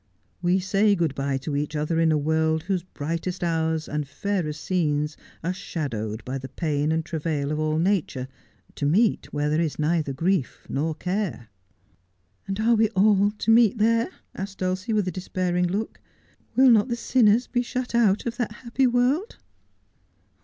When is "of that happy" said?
18.25-18.87